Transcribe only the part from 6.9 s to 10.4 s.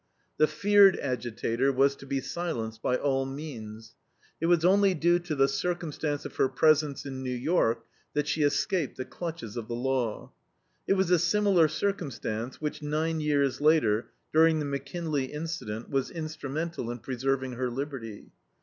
in New York that she escaped the clutches of the law.